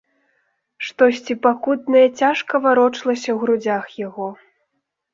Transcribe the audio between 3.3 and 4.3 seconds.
ў грудзях яго.